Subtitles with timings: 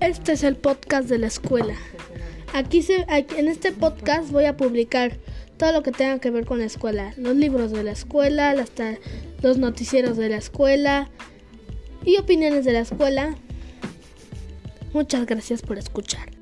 [0.00, 1.74] Este es el podcast de la escuela.
[2.54, 5.18] Aquí, se, en este podcast voy a publicar
[5.56, 8.54] todo lo que tenga que ver con la escuela, los libros de la escuela,
[9.42, 11.10] los noticieros de la escuela
[12.04, 13.34] y opiniones de la escuela.
[14.92, 16.37] Muchas gracias por escuchar.